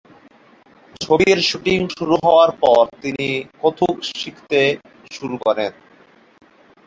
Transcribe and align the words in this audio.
ছবির 1.01 1.37
শ্যুটিং 1.47 1.79
শুরু 1.97 2.15
হওয়ার 2.23 2.51
পর 2.61 2.83
তিনি 3.01 3.27
কত্থক 3.61 3.95
শিখতে 4.11 4.61
শুরু 5.11 5.35
করেন। 5.45 5.71